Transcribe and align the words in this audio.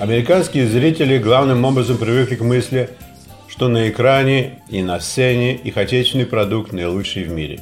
Американские 0.00 0.66
зрители 0.66 1.18
главным 1.18 1.64
образом 1.64 1.96
привыкли 1.96 2.34
к 2.34 2.40
мысли, 2.40 2.90
что 3.46 3.68
на 3.68 3.88
экране 3.88 4.62
и 4.68 4.82
на 4.82 4.98
сцене 4.98 5.54
их 5.54 5.76
отечественный 5.76 6.26
продукт 6.26 6.72
наилучший 6.72 7.22
в 7.22 7.30
мире. 7.30 7.60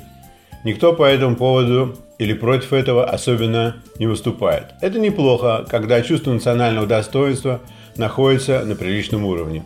Никто 0.64 0.94
по 0.94 1.04
этому 1.04 1.36
поводу 1.36 1.98
или 2.18 2.32
против 2.32 2.72
этого 2.72 3.04
особенно 3.04 3.76
не 3.98 4.06
выступает. 4.06 4.68
Это 4.80 4.98
неплохо, 4.98 5.66
когда 5.68 6.00
чувство 6.00 6.32
национального 6.32 6.86
достоинства 6.86 7.60
находится 7.96 8.64
на 8.64 8.74
приличном 8.74 9.26
уровне. 9.26 9.62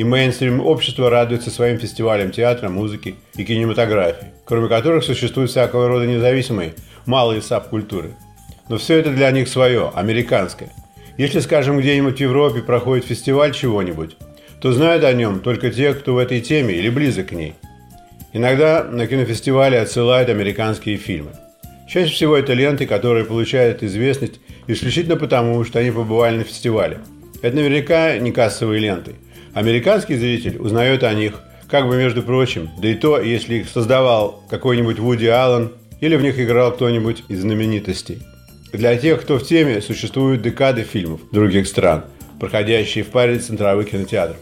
И 0.00 0.02
мейнстрим 0.02 0.60
общество 0.60 1.10
радуется 1.10 1.50
своим 1.50 1.78
фестивалям 1.78 2.30
театра, 2.30 2.70
музыки 2.70 3.16
и 3.36 3.44
кинематографии, 3.44 4.28
кроме 4.46 4.66
которых 4.66 5.04
существуют 5.04 5.50
всякого 5.50 5.88
рода 5.88 6.06
независимые 6.06 6.72
малые 7.04 7.42
сабкультуры. 7.42 8.12
Но 8.70 8.78
все 8.78 8.96
это 8.96 9.10
для 9.10 9.30
них 9.30 9.46
свое, 9.46 9.92
американское. 9.94 10.70
Если, 11.18 11.40
скажем, 11.40 11.78
где-нибудь 11.78 12.16
в 12.16 12.20
Европе 12.20 12.62
проходит 12.62 13.04
фестиваль 13.04 13.52
чего-нибудь, 13.52 14.16
то 14.62 14.72
знают 14.72 15.04
о 15.04 15.12
нем 15.12 15.40
только 15.40 15.68
те, 15.68 15.92
кто 15.92 16.14
в 16.14 16.16
этой 16.16 16.40
теме 16.40 16.72
или 16.72 16.88
близок 16.88 17.26
к 17.26 17.32
ней. 17.32 17.52
Иногда 18.32 18.82
на 18.82 19.06
кинофестивале 19.06 19.78
отсылают 19.78 20.30
американские 20.30 20.96
фильмы. 20.96 21.32
Чаще 21.86 22.14
всего 22.14 22.38
это 22.38 22.54
ленты, 22.54 22.86
которые 22.86 23.26
получают 23.26 23.82
известность 23.82 24.40
исключительно 24.66 25.16
потому, 25.16 25.62
что 25.62 25.78
они 25.78 25.90
побывали 25.90 26.38
на 26.38 26.44
фестивале. 26.44 27.00
Это 27.42 27.56
наверняка 27.56 28.16
не 28.16 28.32
кассовые 28.32 28.80
ленты. 28.80 29.16
Американский 29.54 30.16
зритель 30.16 30.58
узнает 30.58 31.02
о 31.02 31.12
них, 31.14 31.40
как 31.68 31.88
бы 31.88 31.96
между 31.96 32.22
прочим, 32.22 32.70
да 32.80 32.88
и 32.88 32.94
то, 32.94 33.20
если 33.20 33.56
их 33.56 33.68
создавал 33.68 34.42
какой-нибудь 34.48 34.98
Вуди 34.98 35.26
Аллен 35.26 35.72
или 36.00 36.16
в 36.16 36.22
них 36.22 36.38
играл 36.38 36.72
кто-нибудь 36.72 37.24
из 37.28 37.40
знаменитостей. 37.40 38.22
Для 38.72 38.96
тех, 38.96 39.20
кто 39.20 39.38
в 39.38 39.46
теме, 39.46 39.80
существуют 39.80 40.42
декады 40.42 40.82
фильмов 40.82 41.20
других 41.32 41.66
стран, 41.66 42.04
проходящие 42.38 43.02
в 43.02 43.08
паре 43.08 43.38
центровых 43.38 43.90
кинотеатров. 43.90 44.38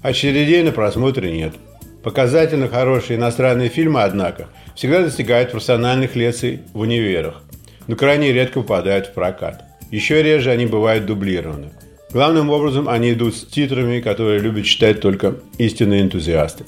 Очередей 0.00 0.62
на 0.62 0.70
просмотре 0.70 1.32
нет. 1.32 1.54
Показательно 2.02 2.68
хорошие 2.68 3.16
иностранные 3.16 3.70
фильмы, 3.70 4.02
однако, 4.02 4.48
всегда 4.76 5.02
достигают 5.02 5.50
профессиональных 5.50 6.14
лекций 6.14 6.60
в 6.72 6.80
универах, 6.80 7.42
но 7.86 7.96
крайне 7.96 8.32
редко 8.32 8.60
попадают 8.60 9.06
в 9.06 9.14
прокат. 9.14 9.64
Еще 9.90 10.22
реже 10.22 10.50
они 10.50 10.66
бывают 10.66 11.06
дублированы. 11.06 11.70
Главным 12.14 12.48
образом 12.48 12.88
они 12.88 13.12
идут 13.12 13.36
с 13.36 13.44
титрами, 13.44 14.00
которые 14.00 14.38
любят 14.38 14.64
читать 14.64 15.02
только 15.02 15.36
истинные 15.58 16.00
энтузиасты. 16.00 16.64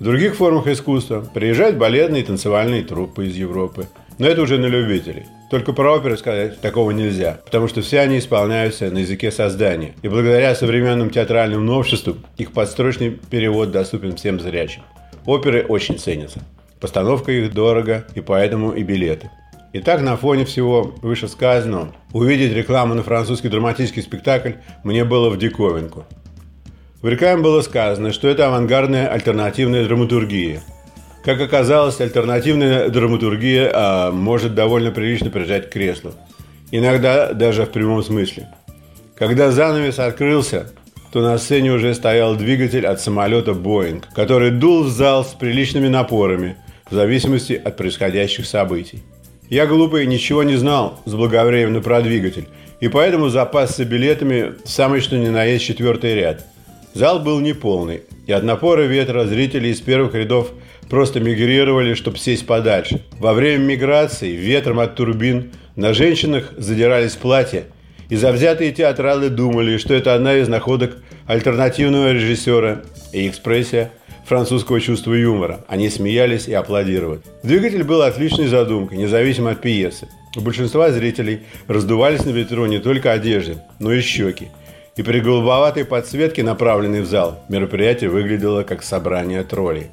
В 0.00 0.02
других 0.02 0.34
формах 0.34 0.66
искусства 0.66 1.24
приезжают 1.32 1.76
балетные 1.76 2.22
и 2.22 2.26
танцевальные 2.26 2.82
труппы 2.82 3.28
из 3.28 3.36
Европы, 3.36 3.86
но 4.18 4.26
это 4.26 4.42
уже 4.42 4.58
на 4.58 4.66
любителей– 4.66 5.26
только 5.52 5.74
про 5.74 5.92
оперы 5.92 6.16
сказать 6.16 6.62
такого 6.62 6.92
нельзя, 6.92 7.38
потому 7.44 7.68
что 7.68 7.82
все 7.82 8.00
они 8.00 8.18
исполняются 8.18 8.90
на 8.90 9.00
языке 9.00 9.30
создания. 9.30 9.92
И 10.00 10.08
благодаря 10.08 10.54
современным 10.54 11.10
театральным 11.10 11.66
новшествам 11.66 12.24
их 12.38 12.52
подстрочный 12.52 13.10
перевод 13.10 13.70
доступен 13.70 14.16
всем 14.16 14.40
зрячим. 14.40 14.80
Оперы 15.26 15.62
очень 15.68 15.98
ценятся. 15.98 16.40
Постановка 16.80 17.32
их 17.32 17.52
дорого, 17.52 18.06
и 18.14 18.22
поэтому 18.22 18.72
и 18.72 18.82
билеты. 18.82 19.30
Итак, 19.74 20.02
на 20.02 20.16
фоне 20.16 20.44
всего 20.44 20.94
вышесказанного, 21.02 21.94
увидеть 22.12 22.52
рекламу 22.52 22.94
на 22.94 23.02
французский 23.02 23.48
драматический 23.48 24.02
спектакль 24.02 24.52
мне 24.84 25.04
было 25.04 25.30
в 25.30 25.38
диковинку. 25.38 26.04
В 27.00 27.08
рекламе 27.08 27.42
было 27.42 27.62
сказано, 27.62 28.12
что 28.12 28.28
это 28.28 28.46
авангардная 28.46 29.08
альтернативная 29.08 29.84
драматургия– 29.84 30.62
как 31.24 31.40
оказалось, 31.40 32.00
альтернативная 32.00 32.88
драматургия 32.88 33.70
а, 33.72 34.10
может 34.10 34.56
довольно 34.56 34.90
прилично 34.90 35.30
прижать 35.30 35.70
к 35.70 35.72
креслу. 35.72 36.14
Иногда 36.72 37.32
даже 37.32 37.64
в 37.64 37.70
прямом 37.70 38.02
смысле. 38.02 38.48
Когда 39.14 39.52
занавес 39.52 40.00
открылся, 40.00 40.72
то 41.12 41.20
на 41.20 41.38
сцене 41.38 41.70
уже 41.70 41.94
стоял 41.94 42.34
двигатель 42.34 42.84
от 42.86 43.00
самолета 43.00 43.54
«Боинг», 43.54 44.08
который 44.14 44.50
дул 44.50 44.82
в 44.82 44.88
зал 44.88 45.24
с 45.24 45.28
приличными 45.28 45.86
напорами, 45.86 46.56
в 46.90 46.94
зависимости 46.94 47.52
от 47.52 47.76
происходящих 47.76 48.46
событий. 48.46 49.04
Я, 49.52 49.66
глупый, 49.66 50.06
ничего 50.06 50.44
не 50.44 50.56
знал 50.56 50.98
заблаговременно 51.04 51.82
про 51.82 52.00
двигатель, 52.00 52.48
и 52.80 52.88
поэтому 52.88 53.28
запасся 53.28 53.84
билетами 53.84 54.54
в 54.64 54.66
самый 54.66 55.02
что 55.02 55.18
ни 55.18 55.28
на 55.28 55.44
есть 55.44 55.66
четвертый 55.66 56.14
ряд. 56.14 56.46
Зал 56.94 57.20
был 57.20 57.38
неполный, 57.38 58.04
и 58.26 58.32
от 58.32 58.44
напора 58.44 58.84
ветра 58.84 59.26
зрители 59.26 59.68
из 59.68 59.82
первых 59.82 60.14
рядов 60.14 60.52
просто 60.88 61.20
мигрировали, 61.20 61.92
чтобы 61.92 62.16
сесть 62.16 62.46
подальше. 62.46 63.02
Во 63.18 63.34
время 63.34 63.62
миграции 63.64 64.30
ветром 64.30 64.80
от 64.80 64.94
турбин 64.94 65.52
на 65.76 65.92
женщинах 65.92 66.54
задирались 66.56 67.16
платья, 67.16 67.64
и 68.08 68.16
завзятые 68.16 68.72
театралы 68.72 69.28
думали, 69.28 69.76
что 69.76 69.92
это 69.92 70.14
одна 70.14 70.34
из 70.34 70.48
находок 70.48 70.96
альтернативного 71.26 72.12
режиссера 72.12 72.84
и 73.12 73.28
экспрессия 73.28 73.92
французского 74.24 74.80
чувства 74.80 75.14
юмора. 75.14 75.64
Они 75.68 75.88
смеялись 75.88 76.48
и 76.48 76.52
аплодировали. 76.52 77.20
Двигатель 77.42 77.84
был 77.84 78.02
отличной 78.02 78.48
задумкой, 78.48 78.98
независимо 78.98 79.50
от 79.50 79.60
пьесы. 79.60 80.08
У 80.36 80.40
большинства 80.40 80.90
зрителей 80.90 81.42
раздувались 81.68 82.24
на 82.24 82.30
ветру 82.30 82.66
не 82.66 82.78
только 82.78 83.12
одежды, 83.12 83.58
но 83.78 83.92
и 83.92 84.00
щеки. 84.00 84.48
И 84.96 85.02
при 85.02 85.20
голубоватой 85.20 85.84
подсветке, 85.84 86.42
направленной 86.42 87.00
в 87.00 87.06
зал, 87.06 87.42
мероприятие 87.48 88.10
выглядело 88.10 88.62
как 88.62 88.82
собрание 88.82 89.42
троллей. 89.42 89.88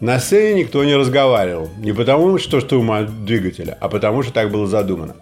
На 0.00 0.18
сцене 0.20 0.60
никто 0.60 0.84
не 0.84 0.94
разговаривал. 0.94 1.70
Не 1.78 1.92
потому, 1.92 2.38
что 2.38 2.60
ума 2.78 3.02
двигателя, 3.02 3.78
а 3.80 3.88
потому, 3.88 4.22
что 4.22 4.32
так 4.32 4.50
было 4.50 4.66
задумано. 4.66 5.16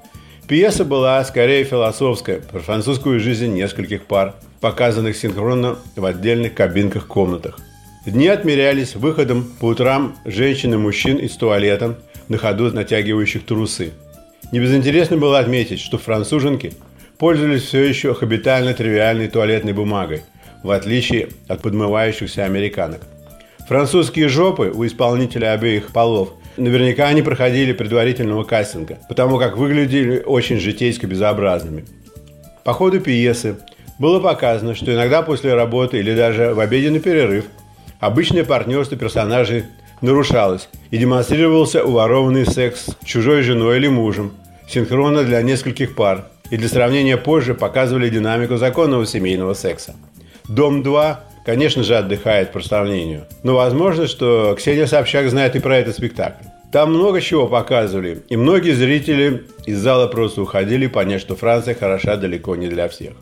Пьеса 0.49 0.85
была 0.85 1.25
скорее 1.25 1.65
философская, 1.65 2.41
про 2.41 2.59
французскую 2.59 3.19
жизнь 3.19 3.55
нескольких 3.55 4.05
пар, 4.05 4.35
показанных 4.61 5.17
синхронно 5.17 5.79
в 5.97 6.05
отдельных 6.05 6.55
кабинках-комнатах. 6.55 7.59
Дни 8.07 8.29
отмерялись 8.29 8.97
выходом 8.97 9.51
по 9.61 9.67
утрам 9.67 10.15
женщин 10.27 10.75
и 10.75 10.77
мужчин 10.77 11.17
из 11.17 11.33
туалета, 11.37 11.99
на 12.29 12.37
ходу 12.37 12.71
натягивающих 12.71 13.47
трусы. 13.47 13.93
Не 14.53 14.61
безинтересно 14.61 15.17
было 15.17 15.39
отметить, 15.39 15.81
что 15.81 15.97
француженки 15.97 16.75
пользовались 17.17 17.63
все 17.63 17.83
еще 17.83 18.13
хабитально 18.13 18.75
тривиальной 18.75 19.29
туалетной 19.29 19.73
бумагой, 19.73 20.21
в 20.63 20.71
отличие 20.71 21.29
от 21.49 21.63
подмывающихся 21.63 22.45
американок. 22.45 23.01
Французские 23.69 24.29
жопы 24.29 24.71
у 24.75 24.85
исполнителя 24.85 25.53
обеих 25.53 25.91
полов 25.91 26.35
наверняка 26.59 27.11
не 27.15 27.23
проходили 27.23 27.73
предварительного 27.73 28.45
кастинга, 28.45 28.99
потому 29.09 29.39
как 29.39 29.57
выглядели 29.57 30.23
очень 30.23 30.61
житейско 30.61 31.07
безобразными. 31.07 31.87
По 32.65 32.75
ходу 32.75 33.01
пьесы 33.01 33.57
было 33.99 34.21
показано, 34.21 34.75
что 34.75 34.93
иногда 34.93 35.23
после 35.23 35.55
работы 35.55 36.01
или 36.01 36.15
даже 36.15 36.53
в 36.53 36.61
обеденный 36.61 37.01
перерыв 37.01 37.47
обычное 38.01 38.45
партнерство 38.45 38.97
персонажей 38.97 39.65
нарушалось 40.01 40.69
и 40.91 40.99
демонстрировался 40.99 41.85
уворованный 41.85 42.47
секс 42.47 42.87
с 42.87 43.05
чужой 43.05 43.43
женой 43.43 43.79
или 43.79 43.89
мужем, 43.89 44.33
синхронно 44.69 45.25
для 45.25 45.43
нескольких 45.43 45.95
пар, 45.95 46.27
и 46.51 46.57
для 46.57 46.69
сравнения 46.69 47.17
позже 47.17 47.55
показывали 47.55 48.09
динамику 48.09 48.57
законного 48.57 49.07
семейного 49.07 49.55
секса. 49.55 49.95
«Дом-2» 50.49 51.17
конечно 51.45 51.83
же, 51.83 51.97
отдыхает 51.97 52.53
по 52.53 52.61
сравнению. 52.61 53.27
Но 53.43 53.55
возможно, 53.55 54.07
что 54.07 54.55
Ксения 54.57 54.87
Собчак 54.87 55.29
знает 55.29 55.55
и 55.55 55.61
про 55.61 55.77
этот 55.77 55.95
спектакль. 55.95 56.45
Там 56.73 56.93
много 56.93 57.21
чего 57.21 57.47
показывали, 57.47 58.23
и 58.29 58.37
многие 58.37 58.73
зрители 58.73 59.45
из 59.65 59.79
зала 59.79 60.09
просто 60.09 60.43
уходили, 60.43 60.89
поняв, 60.89 61.21
что 61.21 61.37
Франция 61.37 61.75
хороша 61.75 62.17
далеко 62.17 62.57
не 62.57 62.67
для 62.67 62.89
всех. 62.89 63.13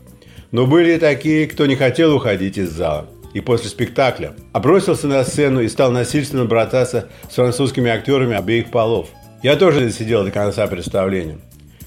Но 0.51 0.65
были 0.65 0.95
и 0.95 0.99
такие, 0.99 1.47
кто 1.47 1.65
не 1.67 1.75
хотел 1.75 2.15
уходить 2.15 2.57
из 2.57 2.71
зала. 2.71 3.07
И 3.33 3.41
после 3.41 3.69
спектакля 3.69 4.33
обросился 4.51 5.07
на 5.07 5.23
сцену 5.23 5.61
и 5.61 5.67
стал 5.67 5.91
насильственно 5.91 6.45
брататься 6.45 7.09
с 7.29 7.35
французскими 7.35 7.89
актерами 7.89 8.35
обеих 8.35 8.69
полов. 8.69 9.09
Я 9.41 9.55
тоже 9.55 9.91
сидел 9.91 10.23
до 10.23 10.31
конца 10.31 10.67
представления. 10.67 11.39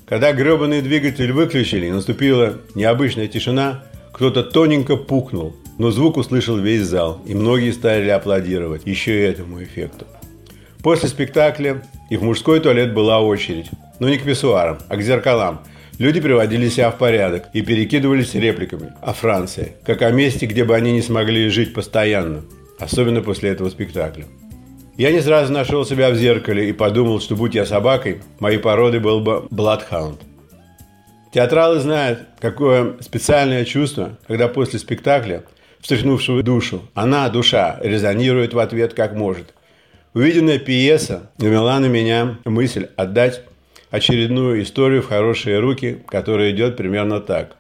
Когда 0.06 0.32
гребаный 0.32 0.82
двигатель 0.82 1.32
выключили, 1.32 1.90
наступила 1.90 2.58
необычная 2.74 3.28
тишина, 3.28 3.84
кто-то 4.12 4.42
тоненько 4.42 4.96
пукнул– 4.96 5.56
но 5.78 5.90
звук 5.90 6.16
услышал 6.16 6.56
весь 6.56 6.86
зал, 6.86 7.20
и 7.26 7.34
многие 7.34 7.72
стали 7.72 8.08
аплодировать 8.08 8.82
еще 8.86 9.18
и 9.18 9.24
этому 9.24 9.62
эффекту. 9.62 10.06
После 10.82 11.08
спектакля 11.08 11.82
и 12.10 12.16
в 12.16 12.22
мужской 12.22 12.60
туалет 12.60 12.94
была 12.94 13.20
очередь, 13.20 13.70
но 13.98 14.08
не 14.08 14.18
к 14.18 14.24
писсуарам, 14.24 14.78
а 14.88 14.96
к 14.96 15.02
зеркалам. 15.02 15.60
Люди 15.98 16.20
приводили 16.20 16.68
себя 16.68 16.90
в 16.90 16.98
порядок 16.98 17.48
и 17.54 17.62
перекидывались 17.62 18.34
репликами 18.34 18.92
о 19.00 19.14
Франции, 19.14 19.72
как 19.84 20.02
о 20.02 20.10
месте, 20.10 20.44
где 20.44 20.64
бы 20.64 20.74
они 20.74 20.92
не 20.92 21.00
смогли 21.00 21.48
жить 21.48 21.72
постоянно, 21.72 22.42
особенно 22.78 23.22
после 23.22 23.50
этого 23.50 23.70
спектакля. 23.70 24.26
Я 24.98 25.10
не 25.10 25.20
сразу 25.20 25.52
нашел 25.52 25.86
себя 25.86 26.10
в 26.10 26.16
зеркале 26.16 26.68
и 26.68 26.72
подумал, 26.72 27.20
что 27.20 27.34
будь 27.34 27.54
я 27.54 27.64
собакой, 27.64 28.20
моей 28.40 28.58
породой 28.58 29.00
был 29.00 29.20
бы 29.20 29.46
Бладхаунд. 29.50 30.20
Театралы 31.32 31.80
знают, 31.80 32.20
какое 32.40 32.96
специальное 33.00 33.64
чувство, 33.64 34.18
когда 34.26 34.48
после 34.48 34.78
спектакля 34.78 35.44
встряхнувшего 35.80 36.42
душу. 36.42 36.82
Она, 36.94 37.28
душа, 37.28 37.78
резонирует 37.82 38.54
в 38.54 38.58
ответ 38.58 38.92
как 38.92 39.14
может. 39.14 39.54
Увиденная 40.14 40.58
пьеса 40.58 41.30
навела 41.38 41.78
на 41.78 41.86
меня 41.86 42.38
мысль 42.44 42.88
отдать 42.96 43.42
очередную 43.90 44.62
историю 44.62 45.02
в 45.02 45.08
хорошие 45.08 45.58
руки, 45.58 45.98
которая 46.06 46.50
идет 46.50 46.76
примерно 46.76 47.20
так. 47.20 47.56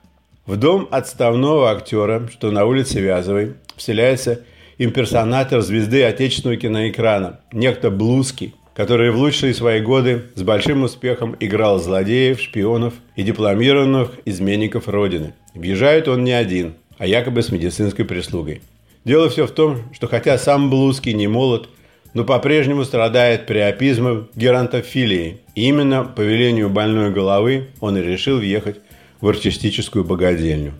В 0.46 0.56
дом 0.56 0.88
отставного 0.90 1.70
актера, 1.70 2.28
что 2.32 2.50
на 2.50 2.64
улице 2.64 3.00
Вязовой, 3.00 3.54
вселяется 3.76 4.42
имперсонатор 4.78 5.60
звезды 5.60 6.04
отечественного 6.04 6.60
киноэкрана, 6.60 7.40
некто 7.52 7.90
Блузский, 7.90 8.54
который 8.74 9.10
в 9.10 9.16
лучшие 9.16 9.54
свои 9.54 9.80
годы 9.80 10.24
с 10.34 10.42
большим 10.42 10.84
успехом 10.84 11.34
играл 11.40 11.78
злодеев, 11.78 12.40
шпионов 12.40 12.94
и 13.16 13.22
дипломированных 13.22 14.10
изменников 14.26 14.86
Родины. 14.86 15.32
Въезжает 15.54 16.08
он 16.08 16.24
не 16.24 16.32
один, 16.32 16.74
а 16.98 17.06
якобы 17.06 17.42
с 17.42 17.50
медицинской 17.50 18.04
прислугой. 18.04 18.60
Дело 19.04 19.30
все 19.30 19.46
в 19.46 19.50
том, 19.50 19.82
что 19.92 20.08
хотя 20.08 20.36
сам 20.36 20.68
Блузский 20.68 21.14
не 21.14 21.26
молод, 21.26 21.68
но 22.16 22.24
по-прежнему 22.24 22.82
страдает 22.84 23.44
приопизмом 23.44 24.30
геронтофилии. 24.34 25.40
И 25.54 25.68
именно 25.68 26.02
по 26.02 26.22
велению 26.22 26.70
больной 26.70 27.12
головы 27.12 27.68
он 27.78 27.98
и 27.98 28.02
решил 28.02 28.38
въехать 28.38 28.80
в 29.20 29.28
артистическую 29.28 30.02
богадельню. 30.02 30.72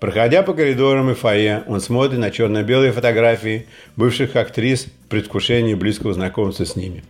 Проходя 0.00 0.42
по 0.42 0.54
коридорам 0.54 1.10
и 1.10 1.14
фойе, 1.14 1.62
он 1.66 1.82
смотрит 1.82 2.18
на 2.18 2.30
черно-белые 2.30 2.92
фотографии 2.92 3.66
бывших 3.96 4.34
актрис 4.34 4.86
в 4.86 5.08
предвкушении 5.08 5.74
близкого 5.74 6.14
знакомства 6.14 6.64
с 6.64 6.74
ними. 6.74 7.04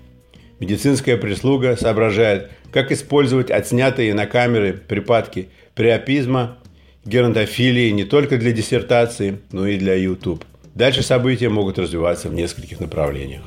Медицинская 0.58 1.16
прислуга 1.16 1.76
соображает, 1.76 2.50
как 2.72 2.90
использовать 2.90 3.52
отснятые 3.52 4.12
на 4.12 4.26
камеры 4.26 4.72
припадки 4.72 5.50
приопизма, 5.76 6.58
геронтофилии 7.04 7.90
не 7.90 8.02
только 8.02 8.38
для 8.38 8.50
диссертации, 8.50 9.38
но 9.52 9.68
и 9.68 9.78
для 9.78 9.94
YouTube. 9.94 10.44
Дальше 10.76 11.02
события 11.02 11.48
могут 11.48 11.78
развиваться 11.78 12.28
в 12.28 12.34
нескольких 12.34 12.80
направлениях. 12.80 13.42